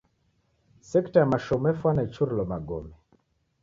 Sekta 0.89 1.17
ya 1.19 1.29
mashomo 1.33 1.65
efwana 1.73 2.01
ichurilo 2.07 2.43
magome. 2.51 2.93